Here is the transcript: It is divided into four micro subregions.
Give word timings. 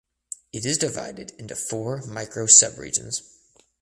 It 0.51 0.65
is 0.65 0.79
divided 0.79 1.29
into 1.37 1.55
four 1.55 2.01
micro 2.07 2.47
subregions. 2.47 3.21